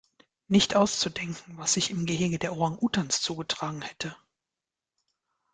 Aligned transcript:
Nicht 0.47 0.75
auszudenken, 0.75 1.59
was 1.59 1.73
sich 1.73 1.91
im 1.91 2.07
Gehege 2.07 2.39
der 2.39 2.53
Orang-Utans 2.57 3.21
zugetragen 3.21 3.83
hätte! 3.83 4.15